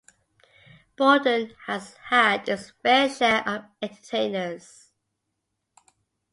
Bordon 0.97 1.53
has 1.67 1.93
had 2.09 2.49
its 2.49 2.71
fair 2.81 3.07
share 3.07 3.47
of 3.47 3.65
entertainers. 3.83 4.89